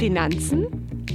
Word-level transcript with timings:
Finanzen 0.00 0.66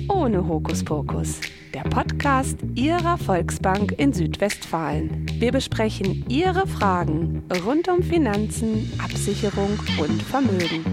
ohne 0.10 0.48
Hokuspokus. 0.48 1.42
Der 1.74 1.82
Podcast 1.90 2.60
Ihrer 2.76 3.18
Volksbank 3.18 3.94
in 3.98 4.14
Südwestfalen. 4.14 5.26
Wir 5.40 5.52
besprechen 5.52 6.24
Ihre 6.30 6.68
Fragen 6.68 7.42
rund 7.66 7.88
um 7.88 8.04
Finanzen, 8.04 8.88
Absicherung 9.04 9.80
und 10.00 10.22
Vermögen. 10.22 10.86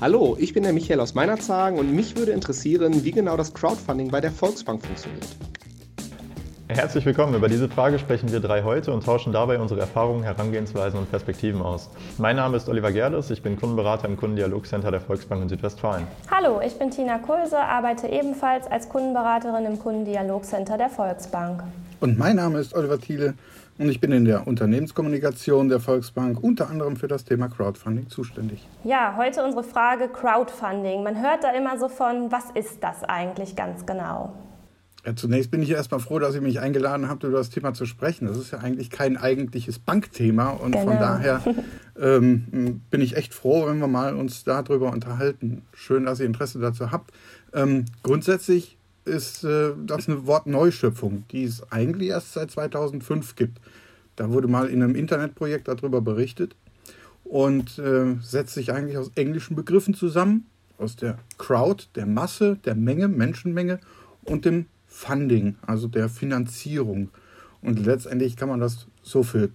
Hallo, 0.00 0.34
ich 0.40 0.54
bin 0.54 0.62
der 0.62 0.72
Michael 0.72 1.00
aus 1.00 1.12
Meinerzhagen 1.12 1.78
und 1.78 1.94
mich 1.94 2.16
würde 2.16 2.32
interessieren, 2.32 3.04
wie 3.04 3.12
genau 3.12 3.36
das 3.36 3.52
Crowdfunding 3.52 4.08
bei 4.10 4.22
der 4.22 4.32
Volksbank 4.32 4.82
funktioniert. 4.82 5.26
Herzlich 6.68 7.06
willkommen. 7.06 7.32
Über 7.34 7.48
diese 7.48 7.68
Frage 7.68 7.96
sprechen 7.96 8.32
wir 8.32 8.40
drei 8.40 8.64
heute 8.64 8.92
und 8.92 9.04
tauschen 9.04 9.32
dabei 9.32 9.60
unsere 9.60 9.78
Erfahrungen, 9.78 10.24
Herangehensweisen 10.24 10.98
und 10.98 11.08
Perspektiven 11.08 11.62
aus. 11.62 11.88
Mein 12.18 12.34
Name 12.34 12.56
ist 12.56 12.68
Oliver 12.68 12.90
Gerdes, 12.90 13.30
ich 13.30 13.40
bin 13.40 13.56
Kundenberater 13.56 14.08
im 14.08 14.16
Kundendialogcenter 14.16 14.90
der 14.90 15.00
Volksbank 15.00 15.42
in 15.42 15.48
Südwestfalen. 15.48 16.08
Hallo, 16.28 16.60
ich 16.60 16.76
bin 16.76 16.90
Tina 16.90 17.18
Kulse, 17.18 17.56
arbeite 17.56 18.08
ebenfalls 18.08 18.66
als 18.66 18.88
Kundenberaterin 18.88 19.64
im 19.64 19.78
Kundendialogcenter 19.78 20.76
der 20.76 20.90
Volksbank. 20.90 21.62
Und 22.00 22.18
mein 22.18 22.34
Name 22.34 22.58
ist 22.58 22.74
Oliver 22.74 22.98
Thiele 22.98 23.34
und 23.78 23.88
ich 23.88 24.00
bin 24.00 24.10
in 24.10 24.24
der 24.24 24.48
Unternehmenskommunikation 24.48 25.68
der 25.68 25.78
Volksbank 25.78 26.42
unter 26.42 26.68
anderem 26.68 26.96
für 26.96 27.06
das 27.06 27.24
Thema 27.24 27.48
Crowdfunding 27.48 28.08
zuständig. 28.08 28.66
Ja, 28.82 29.14
heute 29.16 29.44
unsere 29.44 29.62
Frage 29.62 30.08
Crowdfunding. 30.08 31.04
Man 31.04 31.22
hört 31.22 31.44
da 31.44 31.52
immer 31.52 31.78
so 31.78 31.88
von, 31.88 32.32
was 32.32 32.50
ist 32.54 32.82
das 32.82 33.04
eigentlich 33.04 33.54
ganz 33.54 33.86
genau? 33.86 34.32
Ja, 35.06 35.14
zunächst 35.14 35.52
bin 35.52 35.62
ich 35.62 35.70
erstmal 35.70 36.00
froh, 36.00 36.18
dass 36.18 36.34
ihr 36.34 36.40
mich 36.40 36.58
eingeladen 36.58 37.08
habt, 37.08 37.22
über 37.22 37.38
das 37.38 37.48
Thema 37.48 37.72
zu 37.74 37.86
sprechen. 37.86 38.26
Das 38.26 38.36
ist 38.36 38.50
ja 38.50 38.58
eigentlich 38.58 38.90
kein 38.90 39.16
eigentliches 39.16 39.78
Bankthema 39.78 40.48
und 40.48 40.72
genau. 40.72 40.84
von 40.84 40.98
daher 40.98 41.44
ähm, 41.96 42.80
bin 42.90 43.00
ich 43.00 43.16
echt 43.16 43.32
froh, 43.32 43.68
wenn 43.68 43.78
wir 43.78 43.86
mal 43.86 44.16
uns 44.16 44.42
darüber 44.42 44.90
unterhalten. 44.90 45.62
Schön, 45.72 46.06
dass 46.06 46.18
ihr 46.18 46.26
Interesse 46.26 46.58
dazu 46.58 46.90
habt. 46.90 47.12
Ähm, 47.52 47.84
grundsätzlich 48.02 48.78
ist 49.04 49.44
äh, 49.44 49.74
das 49.86 50.08
eine 50.08 50.26
Wortneuschöpfung, 50.26 51.22
die 51.30 51.44
es 51.44 51.70
eigentlich 51.70 52.08
erst 52.08 52.32
seit 52.32 52.50
2005 52.50 53.36
gibt. 53.36 53.60
Da 54.16 54.30
wurde 54.30 54.48
mal 54.48 54.68
in 54.68 54.82
einem 54.82 54.96
Internetprojekt 54.96 55.68
darüber 55.68 56.00
berichtet 56.00 56.56
und 57.22 57.78
äh, 57.78 58.16
setzt 58.20 58.54
sich 58.54 58.72
eigentlich 58.72 58.98
aus 58.98 59.12
englischen 59.14 59.54
Begriffen 59.54 59.94
zusammen, 59.94 60.46
aus 60.78 60.96
der 60.96 61.18
Crowd, 61.38 61.84
der 61.94 62.06
Masse, 62.06 62.56
der 62.64 62.74
Menge, 62.74 63.06
Menschenmenge 63.06 63.78
und 64.24 64.44
dem 64.44 64.66
Funding, 64.96 65.56
also 65.66 65.88
der 65.88 66.08
Finanzierung. 66.08 67.10
Und 67.60 67.84
letztendlich 67.84 68.34
kann 68.34 68.48
man 68.48 68.60
das 68.60 68.86
so 69.02 69.22
für, 69.22 69.50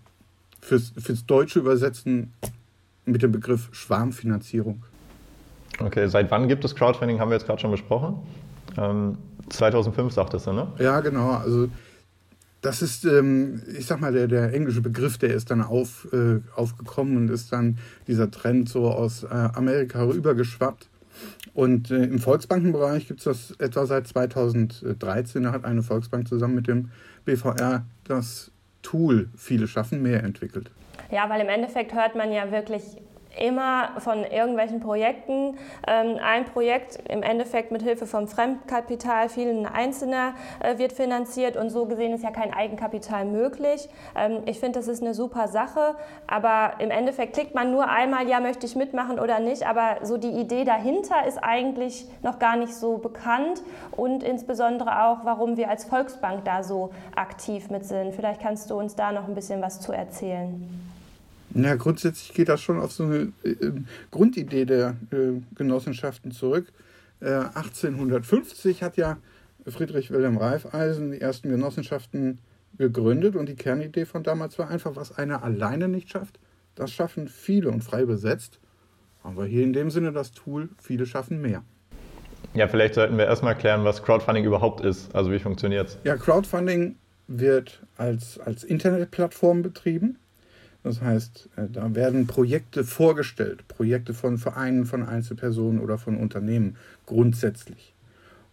fürs, 0.62 0.94
fürs 1.00 1.26
Deutsche 1.26 1.60
übersetzen 1.60 2.32
mit 3.06 3.24
dem 3.24 3.32
Begriff 3.32 3.70
Schwarmfinanzierung. 3.72 4.84
Okay, 5.80 6.08
seit 6.08 6.30
wann 6.30 6.48
gibt 6.48 6.64
es 6.64 6.76
Crowdfunding, 6.76 7.20
haben 7.20 7.32
wir 7.32 7.38
jetzt 7.38 7.48
gerade 7.48 7.60
schon 7.60 7.72
besprochen. 7.72 8.20
Ähm, 8.78 9.18
2005 9.50 10.14
sagtest 10.14 10.46
du, 10.46 10.54
ne? 10.54 10.72
Ja, 10.78 11.00
genau. 11.00 11.32
Also 11.32 11.70
das 12.62 12.84
ist, 12.84 13.06
ähm, 13.06 13.64
ich 13.76 13.88
sag 13.88 14.00
mal, 14.00 14.14
der, 14.14 14.28
der 14.28 14.54
englische 14.54 14.82
Begriff, 14.82 15.18
der 15.18 15.34
ist 15.34 15.50
dann 15.50 15.64
auf, 15.64 16.08
äh, 16.14 16.40
aufgekommen 16.56 17.18
und 17.18 17.32
ist 17.32 17.52
dann 17.52 17.80
dieser 18.08 18.30
Trend 18.30 18.70
so 18.70 18.92
aus 18.92 19.24
äh, 19.24 19.28
Amerika 19.28 20.04
rübergeschwappt. 20.04 20.91
Und 21.54 21.92
äh, 21.92 22.04
im 22.04 22.20
Volksbankenbereich 22.20 23.08
gibt 23.08 23.20
es 23.20 23.26
das 23.26 23.52
etwa 23.60 23.86
seit 23.86 24.08
2013. 24.08 25.44
Da 25.44 25.52
hat 25.52 25.66
eine 25.66 25.84
Volksbank 25.84 26.28
zusammen 26.28 26.56
mit 26.56 26.68
dem 26.68 26.92
BVR 27.26 27.86
das 28.06 28.52
Tool 28.82 29.30
Viele 29.36 29.68
schaffen 29.68 30.02
mehr 30.02 30.24
entwickelt. 30.24 30.72
Ja, 31.12 31.30
weil 31.30 31.42
im 31.42 31.50
Endeffekt 31.50 31.94
hört 31.94 32.16
man 32.16 32.32
ja 32.32 32.52
wirklich 32.52 32.84
immer 33.40 33.90
von 34.00 34.24
irgendwelchen 34.24 34.80
Projekten. 34.80 35.58
Ähm, 35.88 36.18
ein 36.24 36.46
Projekt 36.46 37.00
im 37.10 37.24
Endeffekt 37.24 37.72
mit 37.72 37.82
Hilfe 37.82 38.06
vom 38.06 38.28
Fremdkapital, 38.28 39.30
vielen 39.30 39.66
Einzelner 39.66 40.34
äh, 40.60 40.78
wird 40.78 40.94
finanziert 40.94 41.58
und 41.58 41.70
so 41.70 41.86
gesehen 41.86 42.14
ist 42.14 42.24
ja 42.24 42.32
kein 42.32 42.54
Eigenkapital 42.54 43.26
möglich. 43.26 43.90
Ähm, 44.16 44.44
ich 44.46 44.60
finde, 44.60 44.80
das 44.80 44.88
ist 44.88 45.02
eine 45.02 45.14
super 45.14 45.48
Sache, 45.48 45.96
aber 46.28 46.74
im 46.80 46.92
Endeffekt 46.92 47.34
klickt 47.34 47.56
man 47.56 47.72
nur 47.72 47.90
einmal, 47.90 48.28
ja, 48.28 48.40
möchte 48.40 48.66
ich 48.66 48.76
mitmachen 48.76 49.20
oder 49.20 49.40
nicht, 49.40 49.66
aber 49.66 49.98
so 50.04 50.18
die 50.18 50.32
Idee 50.32 50.64
dahinter 50.64 51.26
ist 51.28 51.38
eigentlich 51.38 52.06
noch 52.22 52.40
gar 52.40 52.58
nicht 52.58 52.76
so 52.76 52.98
bekannt 52.98 53.62
und 53.92 54.24
insbesondere 54.24 55.06
auch, 55.06 55.20
warum 55.24 55.58
wir 55.58 55.70
als 55.70 55.86
Volksbank 55.86 56.46
da 56.46 56.64
so 56.64 56.92
aktiv 57.16 57.70
mit 57.70 57.86
sind. 57.86 58.14
Vielleicht 58.14 58.42
kannst 58.42 58.70
du 58.70 58.78
uns 58.78 58.96
da 58.96 59.12
noch 59.12 59.28
ein 59.28 59.36
bisschen 59.36 59.62
was 59.62 59.80
zu 59.80 59.92
erzählen. 59.92 60.91
Ja, 61.54 61.76
grundsätzlich 61.76 62.34
geht 62.34 62.50
das 62.50 62.62
schon 62.62 62.80
auf 62.80 62.92
so 62.92 63.04
eine 63.04 63.34
äh, 63.44 63.72
Grundidee 64.10 64.66
der 64.66 64.96
äh, 65.12 65.42
Genossenschaften 65.56 66.32
zurück. 66.32 66.72
Äh, 67.20 67.30
1850 67.30 68.84
hat 68.84 68.98
ja 68.98 69.18
Friedrich 69.68 70.12
Wilhelm 70.12 70.38
Reifeisen 70.38 71.12
die 71.12 71.22
ersten 71.22 71.50
Genossenschaften 71.50 72.40
gegründet 72.78 73.36
und 73.36 73.48
die 73.48 73.56
Kernidee 73.56 74.06
von 74.06 74.24
damals 74.24 74.58
war 74.58 74.70
einfach, 74.70 74.96
was 74.96 75.18
einer 75.18 75.44
alleine 75.44 75.88
nicht 75.88 76.10
schafft, 76.10 76.40
das 76.76 76.92
schaffen 76.92 77.28
viele 77.28 77.70
und 77.70 77.84
frei 77.84 78.06
besetzt. 78.06 78.60
Haben 79.24 79.38
wir 79.38 79.46
hier 79.46 79.64
in 79.64 79.74
dem 79.74 79.92
Sinne 79.92 80.12
das 80.12 80.32
Tool, 80.32 80.70
viele 80.82 81.06
schaffen 81.06 81.42
mehr. 81.42 81.64
Ja, 82.54 82.68
vielleicht 82.68 82.96
sollten 82.96 83.18
wir 83.18 83.26
erstmal 83.26 83.56
klären, 83.56 83.84
was 83.84 84.04
Crowdfunding 84.04 84.46
überhaupt 84.46 84.82
ist. 84.82 85.14
Also 85.16 85.32
wie 85.32 85.40
funktioniert 85.40 85.90
es? 85.90 85.98
Ja, 86.04 86.18
Crowdfunding 86.18 86.96
wird 87.28 87.82
als, 87.98 88.40
als 88.40 88.64
Internetplattform 88.64 89.62
betrieben. 89.62 90.18
Das 90.84 91.02
heißt, 91.02 91.50
äh, 91.58 91.68
da 91.72 91.94
werden 91.96 92.28
Projekte 92.28 92.84
vorgestellt, 92.84 93.68
Projekte 93.68 94.14
von 94.14 94.38
Vereinen, 94.38 94.86
von 94.86 95.04
Einzelpersonen 95.04 95.80
oder 95.80 95.98
von 95.98 96.18
Unternehmen 96.18 96.76
grundsätzlich. 97.06 97.94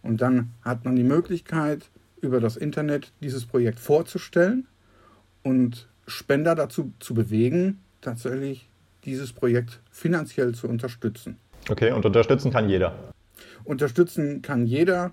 Und 0.01 0.21
dann 0.21 0.51
hat 0.61 0.85
man 0.85 0.95
die 0.95 1.03
Möglichkeit, 1.03 1.89
über 2.21 2.39
das 2.39 2.57
Internet 2.57 3.11
dieses 3.21 3.45
Projekt 3.45 3.79
vorzustellen 3.79 4.67
und 5.43 5.87
Spender 6.05 6.55
dazu 6.55 6.91
zu 6.99 7.13
bewegen, 7.13 7.79
tatsächlich 8.01 8.69
dieses 9.05 9.31
Projekt 9.31 9.79
finanziell 9.91 10.53
zu 10.53 10.67
unterstützen. 10.67 11.37
Okay, 11.69 11.91
und 11.91 12.05
unterstützen 12.05 12.51
kann 12.51 12.69
jeder. 12.69 13.13
Unterstützen 13.63 14.41
kann 14.41 14.65
jeder, 14.65 15.11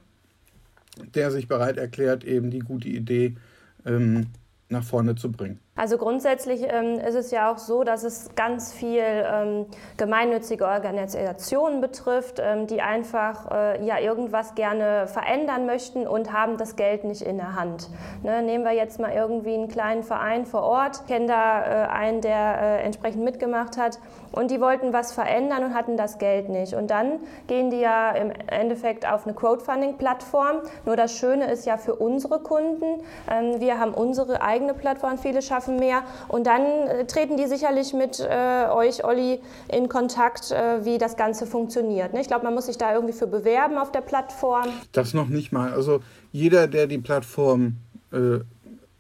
der 1.15 1.31
sich 1.31 1.49
bereit 1.49 1.77
erklärt, 1.77 2.25
eben 2.25 2.51
die 2.51 2.61
gute 2.61 2.89
Idee 2.89 3.37
ähm, 3.85 4.27
nach 4.69 4.85
vorne 4.85 5.15
zu 5.15 5.31
bringen. 5.31 5.61
Also 5.77 5.99
grundsätzlich 5.99 6.67
ähm, 6.67 6.99
ist 6.99 7.15
es 7.15 7.31
ja 7.31 7.53
auch 7.53 7.59
so, 7.59 7.85
dass 7.85 8.03
es 8.03 8.35
ganz 8.35 8.73
viel 8.73 9.03
ähm, 9.05 9.67
gemeinnützige 9.99 10.67
Organisationen 10.67 11.83
betrifft, 11.83 12.41
ähm, 12.43 12.67
die 12.67 12.81
einfach 12.81 13.51
äh, 13.51 13.85
ja 13.85 13.99
irgendwas 13.99 14.55
gerne 14.55 15.07
verändern 15.07 15.67
möchten 15.67 16.07
und 16.07 16.33
haben 16.33 16.57
das 16.57 16.77
Geld 16.77 17.05
nicht 17.05 17.21
in 17.21 17.37
der 17.37 17.57
Hand. 17.57 17.91
Ne, 18.23 18.43
nehmen 18.43 18.65
wir 18.65 18.73
jetzt 18.73 18.99
mal 18.99 19.13
irgendwie 19.13 19.53
einen 19.53 19.69
kleinen 19.69 20.03
Verein 20.03 20.47
vor 20.47 20.63
Ort, 20.63 21.01
ich 21.03 21.07
kenne 21.09 21.27
da 21.27 21.61
äh, 21.61 21.89
einen, 21.89 22.23
der 22.23 22.59
äh, 22.59 22.83
entsprechend 22.83 23.23
mitgemacht 23.23 23.77
hat 23.77 23.99
und 24.33 24.51
die 24.51 24.63
wollten 24.63 24.95
was 24.95 25.13
verändern 25.13 25.63
und 25.63 25.75
hatten 25.75 25.99
das 25.99 26.17
Geld 26.17 26.49
nicht. 26.49 26.73
Und 26.73 26.91
dann 26.91 27.21
gehen 27.49 27.71
die 27.71 27.81
ja 27.81 28.13
im 28.13 28.33
Endeffekt 28.47 29.07
auf 29.07 29.27
eine 29.27 29.35
Crowdfunding-Plattform. 29.35 30.63
Nur 30.87 30.97
das 30.97 31.13
Schöne 31.13 31.51
ist 31.51 31.67
ja 31.67 31.77
für 31.77 31.97
unsere 31.97 32.41
Kunden, 32.41 33.03
ähm, 33.31 33.61
wir 33.61 33.79
haben 33.79 33.93
unsere 33.93 34.41
eigene 34.41 34.73
Plattform, 34.73 35.19
viele 35.19 35.43
schaffen 35.43 35.66
schaffen 35.67 35.79
mehr. 35.79 36.05
Und 36.29 36.47
dann 36.47 36.63
äh, 36.63 37.07
treten 37.07 37.37
die 37.37 37.47
sicherlich 37.47 37.93
mit 37.93 38.21
äh, 38.21 38.67
euch, 38.71 39.05
Olli, 39.05 39.41
in 39.73 39.89
Kontakt, 39.89 40.51
äh, 40.51 40.85
wie 40.85 40.99
das 40.99 41.17
Ganze 41.17 41.47
funktioniert. 41.47 42.13
Ne? 42.13 42.21
Ich 42.21 42.29
glaube, 42.29 42.45
man 42.45 42.55
muss 42.55 42.67
sich 42.67 42.79
da 42.79 42.95
irgendwie 42.95 43.15
für 43.15 43.27
bewerben 43.27 43.79
auf 43.79 43.93
der 43.93 44.01
Plattform. 44.01 44.69
Das 44.93 45.15
noch 45.15 45.29
nicht 45.29 45.53
mal. 45.53 45.73
Also 45.73 46.01
jeder, 46.33 46.67
der 46.69 46.87
die 46.87 46.99
Plattform 46.99 47.77
äh, 48.13 48.39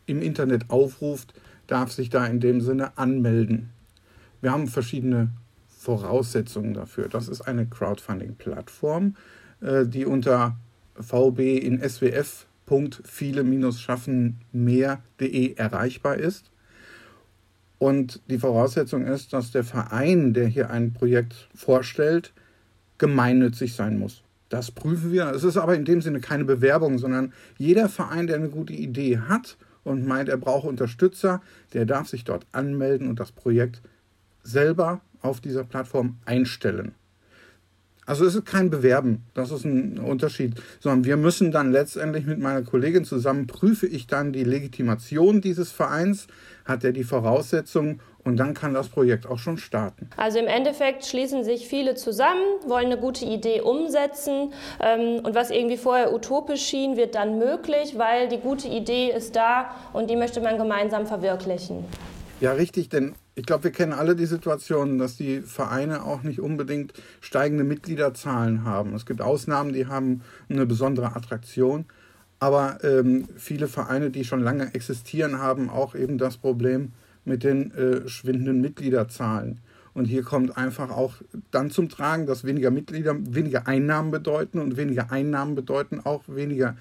im 0.06 0.22
Internet 0.22 0.70
aufruft, 0.70 1.34
darf 1.66 1.92
sich 1.92 2.10
da 2.10 2.26
in 2.26 2.40
dem 2.40 2.60
Sinne 2.60 2.96
anmelden. 2.96 3.70
Wir 4.40 4.52
haben 4.52 4.68
verschiedene 4.68 5.30
Voraussetzungen 5.68 6.74
dafür. 6.74 7.08
Das 7.08 7.28
ist 7.28 7.42
eine 7.42 7.66
Crowdfunding-Plattform, 7.66 9.16
äh, 9.60 9.86
die 9.86 10.04
unter 10.04 10.56
VB 11.00 11.58
in 11.58 11.80
SWF 11.86 12.46
viele-schaffen 13.04 14.40
mehr.de 14.52 15.54
erreichbar 15.54 16.16
ist. 16.16 16.50
Und 17.78 18.20
die 18.30 18.38
Voraussetzung 18.38 19.06
ist, 19.06 19.32
dass 19.32 19.50
der 19.50 19.64
Verein, 19.64 20.32
der 20.32 20.46
hier 20.46 20.70
ein 20.70 20.92
Projekt 20.92 21.48
vorstellt, 21.54 22.32
gemeinnützig 22.98 23.74
sein 23.74 23.98
muss. 23.98 24.22
Das 24.48 24.70
prüfen 24.70 25.12
wir. 25.12 25.30
Es 25.32 25.44
ist 25.44 25.56
aber 25.56 25.74
in 25.74 25.84
dem 25.84 26.00
Sinne 26.00 26.20
keine 26.20 26.44
Bewerbung, 26.44 26.98
sondern 26.98 27.32
jeder 27.58 27.88
Verein, 27.88 28.26
der 28.26 28.36
eine 28.36 28.48
gute 28.48 28.72
Idee 28.72 29.18
hat 29.18 29.56
und 29.84 30.06
meint, 30.06 30.28
er 30.28 30.36
braucht 30.36 30.66
Unterstützer, 30.66 31.42
der 31.72 31.84
darf 31.84 32.08
sich 32.08 32.24
dort 32.24 32.46
anmelden 32.52 33.08
und 33.08 33.20
das 33.20 33.32
Projekt 33.32 33.82
selber 34.42 35.00
auf 35.20 35.40
dieser 35.40 35.64
Plattform 35.64 36.16
einstellen. 36.24 36.94
Also 38.06 38.24
es 38.24 38.36
ist 38.36 38.46
kein 38.46 38.70
Bewerben, 38.70 39.24
das 39.34 39.50
ist 39.50 39.64
ein 39.64 39.98
Unterschied, 39.98 40.54
sondern 40.78 41.04
wir 41.04 41.16
müssen 41.16 41.50
dann 41.50 41.72
letztendlich 41.72 42.24
mit 42.24 42.38
meiner 42.38 42.62
Kollegin 42.62 43.04
zusammen 43.04 43.48
prüfe 43.48 43.88
ich 43.88 44.06
dann 44.06 44.32
die 44.32 44.44
Legitimation 44.44 45.40
dieses 45.40 45.72
Vereins, 45.72 46.28
hat 46.64 46.84
er 46.84 46.92
die 46.92 47.04
Voraussetzungen, 47.04 48.00
Und 48.26 48.38
dann 48.38 48.54
kann 48.54 48.74
das 48.74 48.88
Projekt 48.88 49.24
auch 49.24 49.38
schon 49.38 49.56
starten. 49.56 50.10
Also 50.16 50.40
im 50.40 50.48
Endeffekt 50.48 51.06
schließen 51.06 51.44
sich 51.44 51.68
viele 51.68 51.94
zusammen, 51.94 52.42
wollen 52.66 52.86
eine 52.86 52.98
gute 52.98 53.24
Idee 53.24 53.60
umsetzen 53.60 54.52
ähm, 54.80 55.20
und 55.24 55.36
was 55.36 55.52
irgendwie 55.52 55.76
vorher 55.76 56.12
utopisch 56.12 56.62
schien, 56.62 56.96
wird 56.96 57.14
dann 57.14 57.38
möglich, 57.38 57.96
weil 57.98 58.28
die 58.28 58.38
gute 58.38 58.66
Idee 58.66 59.12
ist 59.16 59.36
da 59.36 59.70
und 59.92 60.10
die 60.10 60.16
möchte 60.16 60.40
man 60.40 60.58
gemeinsam 60.58 61.06
verwirklichen. 61.06 61.84
Ja, 62.38 62.52
richtig, 62.52 62.90
denn 62.90 63.14
ich 63.34 63.46
glaube, 63.46 63.64
wir 63.64 63.70
kennen 63.70 63.94
alle 63.94 64.14
die 64.14 64.26
Situation, 64.26 64.98
dass 64.98 65.16
die 65.16 65.40
Vereine 65.40 66.04
auch 66.04 66.22
nicht 66.22 66.38
unbedingt 66.38 66.92
steigende 67.22 67.64
Mitgliederzahlen 67.64 68.64
haben. 68.64 68.94
Es 68.94 69.06
gibt 69.06 69.22
Ausnahmen, 69.22 69.72
die 69.72 69.86
haben 69.86 70.20
eine 70.50 70.66
besondere 70.66 71.16
Attraktion. 71.16 71.86
Aber 72.38 72.84
ähm, 72.84 73.26
viele 73.36 73.68
Vereine, 73.68 74.10
die 74.10 74.24
schon 74.24 74.42
lange 74.42 74.74
existieren, 74.74 75.38
haben 75.38 75.70
auch 75.70 75.94
eben 75.94 76.18
das 76.18 76.36
Problem, 76.36 76.92
mit 77.24 77.42
den 77.42 77.72
äh, 77.72 78.08
schwindenden 78.08 78.60
Mitgliederzahlen. 78.60 79.60
Und 79.94 80.04
hier 80.04 80.22
kommt 80.22 80.58
einfach 80.58 80.90
auch 80.90 81.14
dann 81.50 81.70
zum 81.70 81.88
Tragen, 81.88 82.26
dass 82.26 82.44
weniger 82.44 82.70
Mitglieder 82.70 83.16
weniger 83.18 83.66
Einnahmen 83.66 84.10
bedeuten 84.10 84.58
und 84.58 84.76
weniger 84.76 85.10
Einnahmen 85.10 85.54
bedeuten 85.54 86.00
auch 86.04 86.22
weniger 86.26 86.76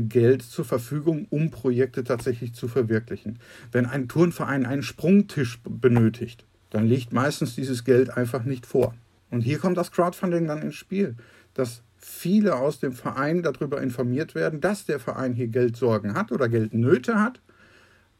Geld 0.00 0.42
zur 0.42 0.64
Verfügung, 0.64 1.26
um 1.30 1.50
Projekte 1.50 2.04
tatsächlich 2.04 2.54
zu 2.54 2.68
verwirklichen. 2.68 3.38
Wenn 3.70 3.86
ein 3.86 4.08
Turnverein 4.08 4.66
einen 4.66 4.82
Sprungtisch 4.82 5.60
benötigt, 5.64 6.44
dann 6.70 6.86
liegt 6.86 7.12
meistens 7.12 7.54
dieses 7.54 7.84
Geld 7.84 8.10
einfach 8.10 8.44
nicht 8.44 8.66
vor. 8.66 8.94
Und 9.30 9.40
hier 9.40 9.58
kommt 9.58 9.76
das 9.76 9.90
Crowdfunding 9.90 10.46
dann 10.46 10.62
ins 10.62 10.76
Spiel, 10.76 11.16
dass 11.54 11.82
viele 11.96 12.56
aus 12.56 12.80
dem 12.80 12.92
Verein 12.92 13.42
darüber 13.42 13.80
informiert 13.80 14.34
werden, 14.34 14.60
dass 14.60 14.84
der 14.86 15.00
Verein 15.00 15.34
hier 15.34 15.48
Geldsorgen 15.48 16.14
hat 16.14 16.32
oder 16.32 16.48
Geldnöte 16.48 17.20
hat 17.20 17.40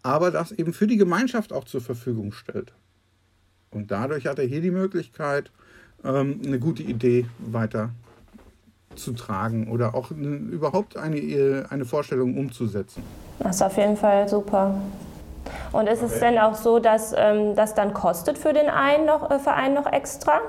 aber 0.03 0.31
das 0.31 0.53
eben 0.53 0.73
für 0.73 0.87
die 0.87 0.97
Gemeinschaft 0.97 1.53
auch 1.53 1.65
zur 1.65 1.81
Verfügung 1.81 2.33
stellt. 2.33 2.73
Und 3.71 3.91
dadurch 3.91 4.27
hat 4.27 4.39
er 4.39 4.45
hier 4.45 4.61
die 4.61 4.71
Möglichkeit, 4.71 5.51
ähm, 6.05 6.41
eine 6.45 6.59
gute 6.59 6.83
Idee 6.83 7.27
weiter 7.39 7.91
zu 8.97 9.13
tragen 9.13 9.69
oder 9.69 9.95
auch 9.95 10.11
überhaupt 10.11 10.97
eine, 10.97 11.67
eine 11.71 11.85
Vorstellung 11.85 12.37
umzusetzen. 12.37 13.03
Das 13.39 13.57
ist 13.57 13.63
auf 13.63 13.77
jeden 13.77 13.97
Fall 13.97 14.29
super. 14.29 14.75
Und 15.73 15.89
ist 15.89 16.03
es 16.03 16.21
denn 16.21 16.39
auch 16.39 16.55
so, 16.55 16.79
dass 16.79 17.15
ähm, 17.17 17.57
das 17.57 17.75
dann 17.75 17.95
kostet 17.95 18.39
für 18.39 18.53
den 18.53 18.69
einen 18.69 19.07
noch, 19.07 19.31
äh, 19.31 19.39
Verein 19.39 19.75
noch 19.75 19.91
extra? 19.91 20.41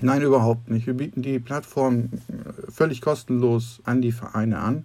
Nein, 0.00 0.22
überhaupt 0.22 0.68
nicht. 0.68 0.86
Wir 0.86 0.94
bieten 0.94 1.22
die 1.22 1.38
Plattform 1.38 2.10
äh, 2.28 2.70
völlig 2.70 3.00
kostenlos 3.00 3.80
an 3.84 4.02
die 4.02 4.12
Vereine 4.12 4.58
an. 4.58 4.84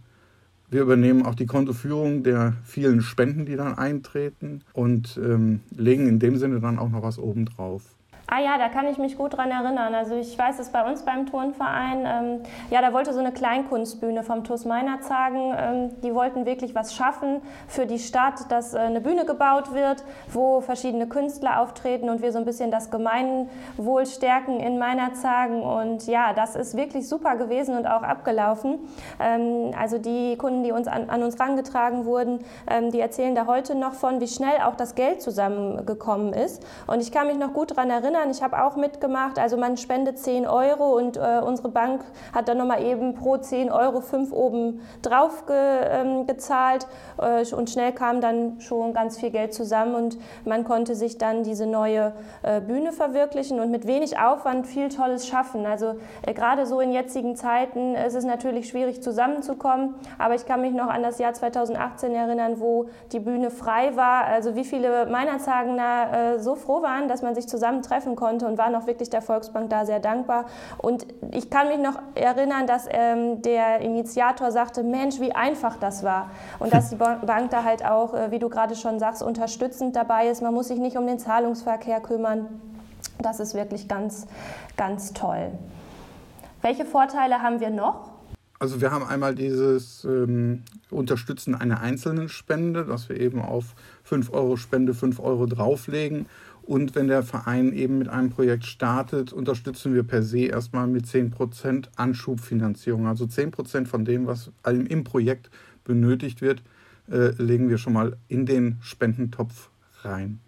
Wir 0.70 0.82
übernehmen 0.82 1.26
auch 1.26 1.36
die 1.36 1.46
Kontoführung 1.46 2.24
der 2.24 2.54
vielen 2.66 3.02
Spenden, 3.02 3.46
die 3.46 3.56
dann 3.56 3.78
eintreten 3.78 4.62
und 4.74 5.18
ähm, 5.18 5.62
legen 5.76 6.08
in 6.08 6.20
dem 6.20 6.38
Sinne 6.38 6.60
dann 6.60 6.78
auch 6.78 6.90
noch 6.90 7.04
was 7.04 7.18
obendrauf. 7.18 7.84
Ah 8.30 8.42
ja, 8.42 8.58
da 8.58 8.68
kann 8.68 8.86
ich 8.90 8.98
mich 8.98 9.18
gut 9.18 9.38
dran 9.38 9.52
erinnern. 9.52 9.96
Also 9.96 10.16
ich 10.16 10.38
weiß 10.38 10.60
es 10.60 10.68
bei 10.70 10.84
uns 10.86 11.04
beim 11.04 11.28
Turnverein, 11.28 12.06
ähm, 12.06 12.42
ja, 12.70 12.82
da 12.82 12.92
wollte 12.92 13.14
so 13.14 13.20
eine 13.20 13.32
Kleinkunstbühne 13.32 14.22
vom 14.22 14.44
TuS 14.44 14.66
Meinerzagen, 14.66 15.56
ähm, 15.58 16.02
die 16.02 16.14
wollten 16.14 16.46
wirklich 16.46 16.76
was 16.76 16.94
schaffen 16.94 17.42
für 17.70 17.86
die 17.86 18.00
Stadt, 18.00 18.52
dass 18.52 18.74
äh, 18.74 18.80
eine 18.80 19.00
Bühne 19.00 19.24
gebaut 19.24 19.74
wird, 19.74 20.04
wo 20.34 20.60
verschiedene 20.60 21.08
Künstler 21.08 21.62
auftreten 21.62 22.10
und 22.10 22.22
wir 22.22 22.34
so 22.34 22.38
ein 22.38 22.44
bisschen 22.44 22.70
das 22.70 22.92
Gemeinwohl 22.92 24.06
stärken 24.06 24.60
in 24.60 24.78
Meinerzagen. 24.78 25.62
Und 25.62 26.06
ja, 26.08 26.34
das 26.34 26.58
ist 26.58 26.76
wirklich 26.76 27.08
super 27.08 27.38
gewesen 27.38 27.78
und 27.78 27.88
auch 27.88 28.04
abgelaufen. 28.04 28.80
Ähm, 29.22 29.72
also 29.80 30.00
die 30.00 30.36
Kunden, 30.36 30.64
die 30.64 30.74
uns 30.74 30.90
an, 30.90 31.10
an 31.10 31.24
uns 31.24 31.40
rangetragen 31.40 32.04
wurden, 32.04 32.40
ähm, 32.70 32.92
die 32.92 33.00
erzählen 33.00 33.36
da 33.36 33.46
heute 33.48 33.74
noch 33.74 33.94
von, 33.94 34.20
wie 34.20 34.28
schnell 34.28 34.60
auch 34.66 34.76
das 34.76 34.96
Geld 34.96 35.22
zusammengekommen 35.22 36.34
ist. 36.34 36.62
Und 36.88 37.00
ich 37.00 37.14
kann 37.14 37.28
mich 37.28 37.38
noch 37.38 37.54
gut 37.54 37.72
daran 37.72 37.90
erinnern, 37.90 38.17
erinnern, 38.18 38.32
ich 38.32 38.44
habe 38.44 38.64
auch 38.64 38.76
mitgemacht. 38.76 39.40
Also 39.40 39.58
man 39.58 39.78
spendet 39.78 40.20
10 40.20 40.48
Euro 40.48 40.98
und 40.98 41.18
äh, 41.18 41.42
unsere 41.44 41.70
Bank 41.70 42.04
hat 42.34 42.48
dann 42.48 42.58
nochmal 42.58 42.84
eben 42.84 43.14
pro 43.14 43.38
10 43.38 43.72
Euro 43.72 44.02
5 44.02 44.32
oben 44.32 44.82
drauf 45.02 45.46
ge, 45.46 45.56
ähm, 45.56 46.28
gezahlt 46.28 46.88
äh, 47.18 47.46
und 47.54 47.70
schnell 47.70 47.92
kam 47.92 48.22
dann 48.22 48.60
schon 48.60 48.94
ganz 48.94 49.18
viel 49.18 49.30
Geld 49.30 49.54
zusammen 49.54 49.96
und 49.96 50.18
man 50.46 50.64
konnte 50.64 50.96
sich 50.96 51.18
dann 51.18 51.44
diese 51.44 51.66
neue 51.66 52.14
äh, 52.44 52.62
Bühne 52.62 52.92
verwirklichen 52.92 53.60
und 53.60 53.72
mit 53.72 53.88
wenig 53.88 54.20
Aufwand 54.20 54.68
viel 54.68 54.90
Tolles 54.90 55.28
schaffen. 55.28 55.66
Also 55.66 55.96
äh, 56.26 56.34
gerade 56.34 56.66
so 56.66 56.80
in 56.80 56.92
jetzigen 56.92 57.36
Zeiten 57.36 57.96
ist 57.96 58.16
es 58.16 58.26
natürlich 58.26 58.70
schwierig 58.70 59.02
zusammenzukommen, 59.02 59.96
aber 60.18 60.36
ich 60.36 60.46
kann 60.46 60.62
mich 60.62 60.74
noch 60.74 60.88
an 60.88 61.04
das 61.04 61.20
Jahr 61.20 61.34
2018 61.34 62.14
erinnern, 62.14 62.60
wo 62.60 62.90
die 63.12 63.20
Bühne 63.20 63.52
frei 63.52 63.96
war. 63.96 64.26
Also 64.26 64.56
wie 64.56 64.64
viele 64.64 65.06
Meinerzagener 65.06 66.36
äh, 66.36 66.40
so 66.40 66.56
froh 66.56 66.82
waren, 66.82 67.08
dass 67.08 67.22
man 67.22 67.36
sich 67.36 67.48
zusammentreffen 67.48 68.07
treffen 68.08 68.16
konnte 68.16 68.48
und 68.48 68.58
war 68.58 68.70
noch 68.70 68.88
wirklich 68.88 69.10
der 69.10 69.22
Volksbank 69.22 69.70
da 69.70 69.86
sehr 69.86 70.00
dankbar. 70.00 70.46
Und 70.78 71.06
ich 71.32 71.50
kann 71.50 71.68
mich 71.68 71.80
noch 71.80 72.00
erinnern, 72.16 72.68
dass 72.68 72.88
ähm, 72.90 73.42
der 73.42 73.82
Initiator 73.82 74.52
sagte, 74.52 74.84
Mensch, 74.84 75.20
wie 75.20 75.34
einfach 75.34 75.78
das 75.78 76.04
war. 76.04 76.32
Und 76.60 76.74
dass 76.74 76.90
die 76.90 76.96
Bank 76.96 77.52
da 77.52 77.64
halt 77.64 77.84
auch, 77.84 78.14
äh, 78.14 78.32
wie 78.32 78.40
du 78.40 78.50
gerade 78.50 78.76
schon 78.76 79.00
sagst, 79.00 79.22
unterstützend 79.22 79.96
dabei 79.96 80.28
ist. 80.28 80.42
Man 80.42 80.54
muss 80.54 80.70
sich 80.70 80.80
nicht 80.80 80.98
um 80.98 81.06
den 81.06 81.20
Zahlungsverkehr 81.20 82.00
kümmern. 82.00 82.48
Das 83.20 83.40
ist 83.40 83.54
wirklich 83.54 83.88
ganz, 83.88 84.28
ganz 84.76 85.14
toll. 85.14 85.52
Welche 86.62 86.86
Vorteile 86.86 87.42
haben 87.42 87.60
wir 87.60 87.70
noch? 87.70 88.18
Also 88.60 88.82
wir 88.82 88.90
haben 88.90 89.06
einmal 89.06 89.36
dieses 89.36 90.04
ähm, 90.04 90.64
Unterstützen 90.90 91.54
einer 91.54 91.80
einzelnen 91.80 92.28
Spende, 92.28 92.86
dass 92.86 93.08
wir 93.08 93.20
eben 93.20 93.40
auf 93.40 93.76
5 94.04 94.34
Euro 94.34 94.58
Spende 94.58 94.96
5 94.96 95.20
Euro 95.20 95.46
drauflegen 95.46 96.26
und 96.68 96.96
wenn 96.96 97.08
der 97.08 97.24
Verein 97.24 97.72
eben 97.72 97.98
mit 97.98 98.10
einem 98.10 98.30
Projekt 98.30 98.66
startet, 98.66 99.32
unterstützen 99.32 99.94
wir 99.94 100.04
per 100.04 100.22
se 100.22 100.48
erstmal 100.48 100.86
mit 100.86 101.06
10% 101.06 101.86
Anschubfinanzierung. 101.96 103.08
Also 103.08 103.24
10% 103.24 103.86
von 103.86 104.04
dem, 104.04 104.28
was 104.28 104.52
im 104.66 105.06
Projekt 105.06 105.50
benötigt 105.86 106.42
wird, 106.42 106.62
äh, 107.10 107.30
legen 107.42 107.70
wir 107.70 107.78
schon 107.78 107.94
mal 107.94 108.18
in 108.28 108.46
den 108.46 108.76
Spendentopf 108.82 109.70
rein. 110.02 110.40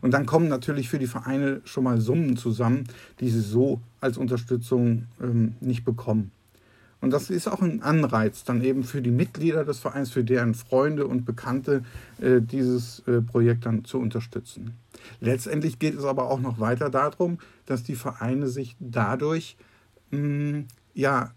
Und 0.00 0.14
dann 0.14 0.26
kommen 0.26 0.48
natürlich 0.48 0.88
für 0.88 0.98
die 0.98 1.06
Vereine 1.06 1.60
schon 1.64 1.84
mal 1.84 2.00
Summen 2.00 2.36
zusammen, 2.36 2.84
die 3.20 3.28
sie 3.28 3.40
so 3.40 3.80
als 4.00 4.18
Unterstützung 4.18 5.04
ähm, 5.22 5.54
nicht 5.60 5.84
bekommen. 5.84 6.32
Und 7.00 7.12
das 7.12 7.30
ist 7.30 7.46
auch 7.46 7.62
ein 7.62 7.82
Anreiz 7.82 8.42
dann 8.42 8.64
eben 8.64 8.82
für 8.82 9.00
die 9.00 9.12
Mitglieder 9.12 9.64
des 9.64 9.78
Vereins, 9.78 10.10
für 10.10 10.24
deren 10.24 10.54
Freunde 10.54 11.06
und 11.06 11.24
Bekannte 11.24 11.84
äh, 12.20 12.40
dieses 12.40 13.04
äh, 13.06 13.20
Projekt 13.20 13.64
dann 13.66 13.84
zu 13.84 14.00
unterstützen. 14.00 14.74
Letztendlich 15.20 15.78
geht 15.78 15.94
es 15.94 16.04
aber 16.04 16.30
auch 16.30 16.40
noch 16.40 16.60
weiter 16.60 16.90
darum, 16.90 17.38
dass 17.66 17.82
die 17.82 17.94
Vereine 17.94 18.48
sich 18.48 18.76
dadurch 18.80 19.56
mh, 20.10 20.18
hm, 20.18 20.68
ja, 20.94 21.32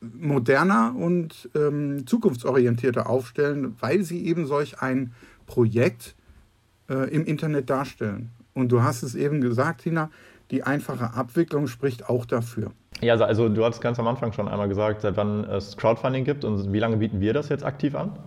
moderner 0.00 0.94
und 0.96 1.50
ähm, 1.54 2.06
zukunftsorientierter 2.06 3.08
aufstellen, 3.08 3.76
weil 3.80 4.02
sie 4.02 4.26
eben 4.26 4.46
solch 4.46 4.80
ein 4.80 5.12
Projekt 5.46 6.14
äh, 6.88 7.10
im 7.10 7.24
Internet 7.26 7.68
darstellen. 7.68 8.30
Und 8.54 8.72
du 8.72 8.82
hast 8.82 9.02
es 9.02 9.14
eben 9.14 9.40
gesagt, 9.40 9.82
Tina, 9.82 10.10
die 10.50 10.62
einfache 10.62 11.14
Abwicklung 11.14 11.66
spricht 11.66 12.08
auch 12.08 12.24
dafür. 12.24 12.72
Ja, 13.00 13.12
also, 13.12 13.24
also 13.24 13.48
du 13.48 13.64
hast 13.64 13.80
ganz 13.80 13.98
am 13.98 14.06
Anfang 14.08 14.32
schon 14.32 14.48
einmal 14.48 14.68
gesagt, 14.68 15.02
seit 15.02 15.16
wann 15.16 15.44
es 15.44 15.76
Crowdfunding 15.76 16.24
gibt 16.24 16.44
und 16.44 16.72
wie 16.72 16.78
lange 16.78 16.96
bieten 16.96 17.20
wir 17.20 17.32
das 17.32 17.48
jetzt 17.48 17.64
aktiv 17.64 17.94
an? 17.94 18.18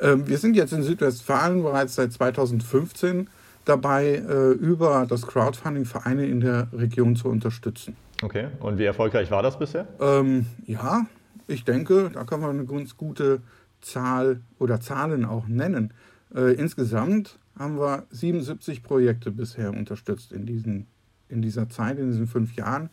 Ähm, 0.00 0.26
wir 0.26 0.38
sind 0.38 0.56
jetzt 0.56 0.72
in 0.72 0.82
Südwestfalen 0.82 1.62
bereits 1.62 1.94
seit 1.94 2.12
2015 2.12 3.28
dabei, 3.66 4.14
äh, 4.14 4.52
über 4.52 5.04
das 5.06 5.26
Crowdfunding 5.26 5.84
Vereine 5.84 6.26
in 6.26 6.40
der 6.40 6.68
Region 6.72 7.16
zu 7.16 7.28
unterstützen. 7.28 7.96
Okay, 8.22 8.46
und 8.60 8.78
wie 8.78 8.84
erfolgreich 8.84 9.30
war 9.30 9.42
das 9.42 9.58
bisher? 9.58 9.86
Ähm, 10.00 10.46
ja, 10.64 11.04
ich 11.46 11.64
denke, 11.64 12.10
da 12.14 12.24
kann 12.24 12.40
man 12.40 12.48
eine 12.50 12.64
ganz 12.64 12.96
gute 12.96 13.42
Zahl 13.82 14.40
oder 14.58 14.80
Zahlen 14.80 15.26
auch 15.26 15.48
nennen. 15.48 15.92
Äh, 16.34 16.54
insgesamt 16.54 17.38
haben 17.58 17.78
wir 17.78 18.04
77 18.10 18.82
Projekte 18.82 19.30
bisher 19.30 19.70
unterstützt 19.70 20.32
in, 20.32 20.46
diesen, 20.46 20.86
in 21.28 21.42
dieser 21.42 21.68
Zeit, 21.68 21.98
in 21.98 22.10
diesen 22.10 22.26
fünf 22.26 22.56
Jahren. 22.56 22.88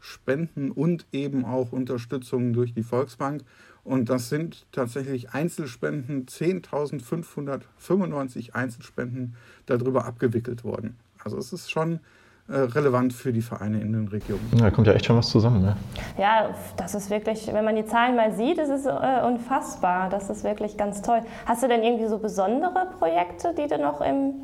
Spenden 0.00 0.70
und 0.70 1.04
eben 1.12 1.44
auch 1.44 1.72
Unterstützung 1.72 2.54
durch 2.54 2.72
die 2.72 2.82
Volksbank. 2.82 3.42
Und 3.88 4.10
das 4.10 4.28
sind 4.28 4.66
tatsächlich 4.70 5.30
Einzelspenden, 5.30 6.26
10.595 6.26 8.52
Einzelspenden 8.52 9.34
darüber 9.64 10.04
abgewickelt 10.04 10.62
worden. 10.62 10.98
Also 11.24 11.38
es 11.38 11.54
ist 11.54 11.70
schon 11.70 12.00
äh, 12.48 12.58
relevant 12.58 13.14
für 13.14 13.32
die 13.32 13.40
Vereine 13.40 13.80
in 13.80 13.94
den 13.94 14.08
Regionen. 14.08 14.46
Ja, 14.56 14.64
da 14.64 14.70
kommt 14.70 14.88
ja 14.88 14.92
echt 14.92 15.06
schon 15.06 15.16
was 15.16 15.30
zusammen. 15.30 15.62
Ne? 15.62 15.74
Ja, 16.18 16.54
das 16.76 16.94
ist 16.94 17.08
wirklich, 17.08 17.46
wenn 17.50 17.64
man 17.64 17.76
die 17.76 17.86
Zahlen 17.86 18.14
mal 18.14 18.34
sieht, 18.34 18.58
ist 18.58 18.68
es 18.68 18.84
äh, 18.84 19.22
unfassbar. 19.26 20.10
Das 20.10 20.28
ist 20.28 20.44
wirklich 20.44 20.76
ganz 20.76 21.00
toll. 21.00 21.22
Hast 21.46 21.62
du 21.62 21.68
denn 21.68 21.82
irgendwie 21.82 22.08
so 22.08 22.18
besondere 22.18 22.88
Projekte, 22.98 23.54
die 23.56 23.68
du 23.68 23.78
noch 23.78 24.02
im, 24.02 24.34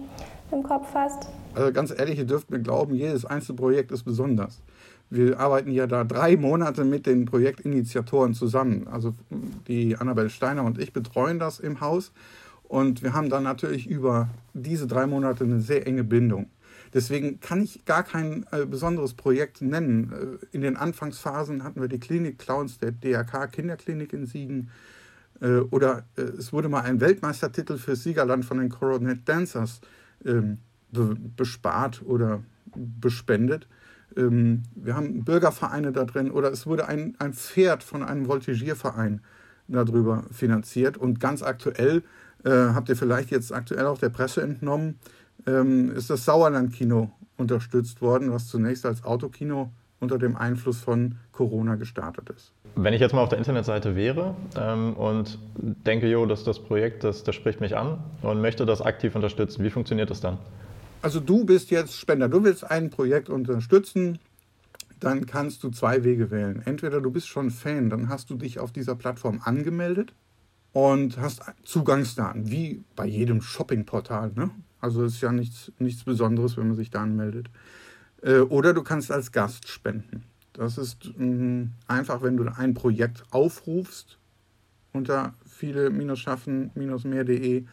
im 0.52 0.62
Kopf 0.62 0.94
hast? 0.94 1.28
Also 1.54 1.70
ganz 1.70 1.92
ehrlich, 1.94 2.18
ihr 2.18 2.26
dürft 2.26 2.50
mir 2.50 2.60
glauben, 2.60 2.94
jedes 2.94 3.26
einzelne 3.26 3.56
Projekt 3.56 3.92
ist 3.92 4.04
besonders. 4.04 4.62
Wir 5.10 5.38
arbeiten 5.38 5.70
ja 5.70 5.86
da 5.86 6.04
drei 6.04 6.36
Monate 6.36 6.84
mit 6.84 7.06
den 7.06 7.24
Projektinitiatoren 7.24 8.34
zusammen. 8.34 8.88
Also 8.88 9.14
die 9.68 9.96
Annabel 9.96 10.30
Steiner 10.30 10.64
und 10.64 10.78
ich 10.78 10.92
betreuen 10.92 11.38
das 11.38 11.60
im 11.60 11.80
Haus. 11.80 12.12
Und 12.64 13.02
wir 13.02 13.12
haben 13.12 13.28
dann 13.28 13.44
natürlich 13.44 13.86
über 13.86 14.28
diese 14.54 14.86
drei 14.86 15.06
Monate 15.06 15.44
eine 15.44 15.60
sehr 15.60 15.86
enge 15.86 16.02
Bindung. 16.02 16.48
Deswegen 16.94 17.40
kann 17.40 17.60
ich 17.60 17.84
gar 17.84 18.04
kein 18.04 18.46
äh, 18.52 18.66
besonderes 18.66 19.14
Projekt 19.14 19.60
nennen. 19.60 20.38
Äh, 20.42 20.46
in 20.52 20.62
den 20.62 20.76
Anfangsphasen 20.76 21.64
hatten 21.64 21.80
wir 21.80 21.88
die 21.88 21.98
Klinik 21.98 22.38
Clowns 22.38 22.78
der 22.78 22.92
DRK 22.92 23.48
Kinderklinik 23.48 24.12
in 24.12 24.26
Siegen. 24.26 24.70
Äh, 25.40 25.56
oder 25.56 26.04
äh, 26.16 26.22
es 26.22 26.52
wurde 26.52 26.68
mal 26.68 26.82
ein 26.82 27.00
Weltmeistertitel 27.00 27.78
für 27.78 27.96
Siegerland 27.96 28.44
von 28.44 28.58
den 28.58 28.68
Coronet 28.68 29.28
Dancers 29.28 29.80
ähm, 30.24 30.58
be 30.92 31.16
bespart 31.36 32.02
oder 32.04 32.44
bespendet. 32.74 33.66
Ähm, 34.16 34.62
wir 34.74 34.96
haben 34.96 35.24
Bürgervereine 35.24 35.92
da 35.92 36.04
drin 36.04 36.30
oder 36.30 36.50
es 36.52 36.66
wurde 36.66 36.88
ein, 36.88 37.14
ein 37.18 37.32
Pferd 37.32 37.82
von 37.82 38.02
einem 38.02 38.28
Voltigierverein 38.28 39.20
darüber 39.68 40.24
finanziert. 40.30 40.96
Und 40.96 41.20
ganz 41.20 41.42
aktuell, 41.42 42.02
äh, 42.44 42.50
habt 42.50 42.88
ihr 42.88 42.96
vielleicht 42.96 43.30
jetzt 43.30 43.52
aktuell 43.52 43.86
auch 43.86 43.98
der 43.98 44.10
Presse 44.10 44.42
entnommen, 44.42 44.98
ähm, 45.46 45.92
ist 45.92 46.10
das 46.10 46.24
Sauerland-Kino 46.24 47.10
unterstützt 47.36 48.00
worden, 48.00 48.32
was 48.32 48.48
zunächst 48.48 48.86
als 48.86 49.04
Autokino 49.04 49.70
unter 50.00 50.18
dem 50.18 50.36
Einfluss 50.36 50.80
von 50.80 51.16
Corona 51.32 51.76
gestartet 51.76 52.30
ist. 52.30 52.52
Wenn 52.76 52.92
ich 52.92 53.00
jetzt 53.00 53.14
mal 53.14 53.22
auf 53.22 53.28
der 53.28 53.38
Internetseite 53.38 53.96
wäre 53.96 54.34
ähm, 54.56 54.94
und 54.94 55.38
denke, 55.56 56.08
jo, 56.08 56.26
dass 56.26 56.44
das 56.44 56.58
Projekt, 56.58 57.04
das, 57.04 57.24
das 57.24 57.34
spricht 57.34 57.60
mich 57.60 57.76
an 57.76 57.98
und 58.22 58.40
möchte 58.40 58.66
das 58.66 58.82
aktiv 58.82 59.14
unterstützen, 59.14 59.64
wie 59.64 59.70
funktioniert 59.70 60.10
das 60.10 60.20
dann? 60.20 60.38
Also 61.04 61.20
du 61.20 61.44
bist 61.44 61.70
jetzt 61.70 61.98
Spender, 61.98 62.30
du 62.30 62.44
willst 62.44 62.64
ein 62.64 62.88
Projekt 62.88 63.28
unterstützen, 63.28 64.18
dann 65.00 65.26
kannst 65.26 65.62
du 65.62 65.68
zwei 65.68 66.02
Wege 66.02 66.30
wählen. 66.30 66.62
Entweder 66.64 67.02
du 67.02 67.10
bist 67.10 67.28
schon 67.28 67.50
Fan, 67.50 67.90
dann 67.90 68.08
hast 68.08 68.30
du 68.30 68.36
dich 68.36 68.58
auf 68.58 68.72
dieser 68.72 68.94
Plattform 68.94 69.42
angemeldet 69.44 70.14
und 70.72 71.18
hast 71.18 71.42
Zugangsdaten, 71.62 72.50
wie 72.50 72.82
bei 72.96 73.04
jedem 73.04 73.42
Shoppingportal. 73.42 74.32
Ne? 74.34 74.50
Also 74.80 75.04
ist 75.04 75.20
ja 75.20 75.30
nichts, 75.30 75.70
nichts 75.78 76.04
Besonderes, 76.04 76.56
wenn 76.56 76.68
man 76.68 76.76
sich 76.76 76.88
da 76.88 77.02
anmeldet. 77.02 77.50
Äh, 78.22 78.38
oder 78.38 78.72
du 78.72 78.82
kannst 78.82 79.12
als 79.12 79.30
Gast 79.30 79.68
spenden. 79.68 80.24
Das 80.54 80.78
ist 80.78 81.12
mh, 81.18 81.66
einfach, 81.86 82.22
wenn 82.22 82.38
du 82.38 82.44
ein 82.44 82.72
Projekt 82.72 83.24
aufrufst 83.30 84.16
unter 84.94 85.34
viele-schaffen-mehr.de, 85.44 87.66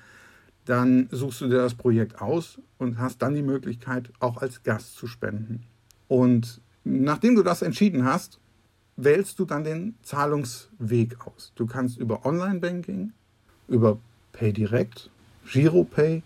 dann 0.65 1.07
suchst 1.11 1.41
du 1.41 1.47
dir 1.47 1.57
das 1.57 1.73
Projekt 1.73 2.21
aus 2.21 2.59
und 2.77 2.97
hast 2.97 3.21
dann 3.21 3.33
die 3.33 3.41
Möglichkeit, 3.41 4.11
auch 4.19 4.41
als 4.41 4.63
Gast 4.63 4.95
zu 4.95 5.07
spenden. 5.07 5.63
Und 6.07 6.61
nachdem 6.83 7.35
du 7.35 7.43
das 7.43 7.61
entschieden 7.61 8.05
hast, 8.05 8.39
wählst 8.97 9.39
du 9.39 9.45
dann 9.45 9.63
den 9.63 9.95
Zahlungsweg 10.03 11.17
aus. 11.25 11.51
Du 11.55 11.65
kannst 11.65 11.97
über 11.97 12.25
Online-Banking, 12.25 13.11
über 13.67 13.97
PayDirect, 14.33 15.09
GiroPay, 15.51 16.21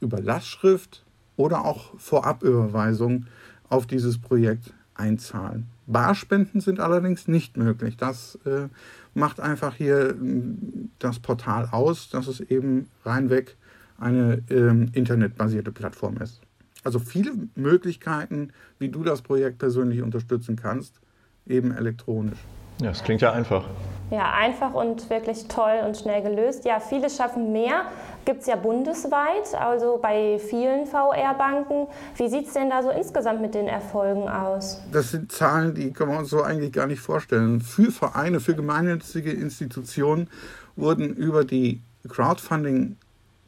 über 0.00 0.20
Lastschrift 0.20 1.04
oder 1.36 1.64
auch 1.64 1.98
Vorabüberweisung 1.98 3.26
auf 3.68 3.86
dieses 3.86 4.18
Projekt 4.18 4.72
einzahlen. 4.94 5.66
Barspenden 5.86 6.60
sind 6.60 6.80
allerdings 6.80 7.28
nicht 7.28 7.56
möglich. 7.56 7.96
Das 7.96 8.38
äh, 8.44 8.68
macht 9.14 9.40
einfach 9.40 9.74
hier 9.74 10.14
mm, 10.14 10.90
das 10.98 11.18
Portal 11.18 11.68
aus, 11.70 12.08
dass 12.08 12.26
es 12.26 12.40
eben 12.40 12.88
reinweg 13.04 13.56
eine 13.98 14.42
ähm, 14.50 14.90
internetbasierte 14.92 15.72
Plattform 15.72 16.18
ist. 16.18 16.40
Also 16.84 16.98
viele 16.98 17.32
Möglichkeiten, 17.54 18.52
wie 18.78 18.88
du 18.88 19.02
das 19.02 19.22
Projekt 19.22 19.58
persönlich 19.58 20.02
unterstützen 20.02 20.56
kannst, 20.56 21.00
eben 21.46 21.72
elektronisch. 21.72 22.38
Ja, 22.80 22.88
das 22.88 23.02
klingt 23.02 23.22
ja 23.22 23.32
einfach. 23.32 23.64
Ja, 24.10 24.32
einfach 24.34 24.74
und 24.74 25.08
wirklich 25.10 25.48
toll 25.48 25.80
und 25.84 25.96
schnell 25.96 26.22
gelöst. 26.22 26.64
Ja, 26.64 26.78
viele 26.78 27.10
schaffen 27.10 27.50
mehr. 27.50 27.86
Gibt 28.24 28.42
es 28.42 28.46
ja 28.46 28.54
bundesweit, 28.54 29.54
also 29.58 29.98
bei 30.00 30.38
vielen 30.38 30.86
VR-Banken. 30.86 31.88
Wie 32.16 32.28
sieht 32.28 32.46
es 32.46 32.52
denn 32.52 32.70
da 32.70 32.82
so 32.82 32.90
insgesamt 32.90 33.40
mit 33.40 33.54
den 33.54 33.66
Erfolgen 33.66 34.28
aus? 34.28 34.82
Das 34.92 35.10
sind 35.10 35.32
Zahlen, 35.32 35.74
die 35.74 35.92
können 35.92 36.12
wir 36.12 36.18
uns 36.18 36.30
so 36.30 36.42
eigentlich 36.42 36.72
gar 36.72 36.86
nicht 36.86 37.00
vorstellen. 37.00 37.60
Für 37.60 37.90
Vereine, 37.90 38.40
für 38.40 38.54
gemeinnützige 38.54 39.32
Institutionen 39.32 40.28
wurden 40.76 41.14
über 41.14 41.44
die 41.44 41.80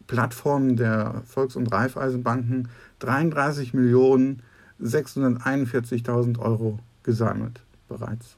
Crowdfunding-Plattformen 0.09 0.77
der 0.77 1.23
Volks- 1.27 1.57
und 1.57 1.73
Raiffeisenbanken 1.73 2.69
33 2.99 3.75
Millionen 3.75 4.43
641.000 4.83 6.39
Euro 6.39 6.79
gesammelt 7.03 7.61
bereits. 7.89 8.37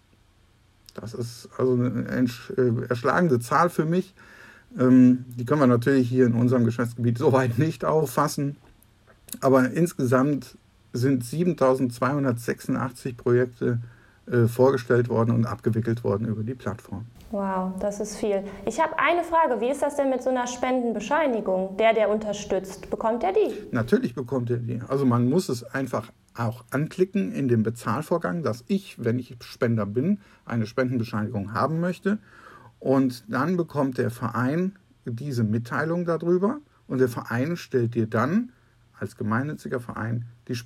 Das 0.94 1.14
ist 1.14 1.48
also 1.56 1.74
eine 1.74 2.26
äh, 2.56 2.88
erschlagende 2.88 3.38
Zahl 3.40 3.70
für 3.70 3.84
mich. 3.84 4.14
Ähm, 4.78 5.24
die 5.36 5.44
können 5.44 5.60
wir 5.60 5.66
natürlich 5.66 6.08
hier 6.08 6.26
in 6.26 6.34
unserem 6.34 6.64
Geschäftsgebiet 6.64 7.18
soweit 7.18 7.58
nicht 7.58 7.84
auffassen. 7.84 8.56
Aber 9.40 9.70
insgesamt 9.70 10.56
sind 10.92 11.24
7286 11.24 13.16
Projekte 13.16 13.78
äh, 14.26 14.48
vorgestellt 14.48 15.08
worden 15.08 15.30
und 15.30 15.46
abgewickelt 15.46 16.02
worden 16.02 16.26
über 16.26 16.42
die 16.42 16.54
Plattform. 16.54 17.06
Wow, 17.30 17.74
das 17.78 18.00
ist 18.00 18.16
viel. 18.16 18.42
Ich 18.66 18.80
habe 18.80 18.98
eine 18.98 19.22
Frage. 19.22 19.60
Wie 19.60 19.70
ist 19.70 19.82
das 19.82 19.94
denn 19.94 20.10
mit 20.10 20.20
so 20.20 20.30
einer 20.30 20.48
Spendenbescheinigung? 20.48 21.76
Der, 21.76 21.94
der 21.94 22.10
unterstützt, 22.10 22.90
bekommt 22.90 23.22
er 23.22 23.32
die? 23.32 23.54
Natürlich 23.70 24.14
bekommt 24.14 24.50
er 24.50 24.56
die. 24.56 24.80
Also 24.88 25.06
man 25.06 25.28
muss 25.28 25.48
es 25.48 25.62
einfach 25.62 26.10
auch 26.36 26.64
anklicken 26.70 27.30
in 27.32 27.46
dem 27.46 27.62
Bezahlvorgang, 27.62 28.42
dass 28.42 28.64
ich, 28.66 29.04
wenn 29.04 29.20
ich 29.20 29.36
Spender 29.42 29.86
bin, 29.86 30.18
eine 30.44 30.66
Spendenbescheinigung 30.66 31.54
haben 31.54 31.78
möchte. 31.78 32.18
Und 32.80 33.24
dann 33.32 33.56
bekommt 33.56 33.98
der 33.98 34.10
Verein 34.10 34.76
diese 35.04 35.44
Mitteilung 35.44 36.04
darüber 36.04 36.58
und 36.88 36.98
der 36.98 37.08
Verein 37.08 37.56
stellt 37.56 37.94
dir 37.94 38.08
dann 38.08 38.50
als 38.98 39.16
gemeinnütziger 39.16 39.78
Verein 39.78 40.24
die 40.48 40.56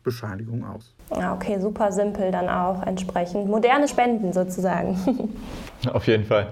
Spendenbescheinigung 0.00 0.64
aus. 0.64 0.94
Ja, 1.16 1.34
okay, 1.34 1.58
super 1.60 1.92
simpel 1.92 2.30
dann 2.30 2.48
auch 2.48 2.82
entsprechend. 2.86 3.48
Moderne 3.48 3.88
Spenden 3.88 4.32
sozusagen. 4.32 4.98
Auf 5.92 6.06
jeden 6.06 6.24
Fall. 6.24 6.48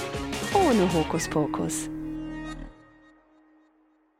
ohne 0.55 0.93
Hokuspokus. 0.93 2.00